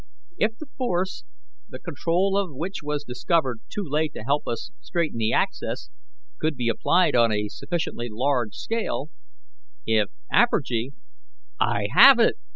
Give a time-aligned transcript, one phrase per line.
[0.39, 1.25] If the force,
[1.69, 5.91] the control of which was discovered too late to help us straighten the axis,
[6.39, 9.11] could be applied on a sufficiently large scale;
[9.85, 10.93] if apergy"
[11.59, 12.35] "I have it!"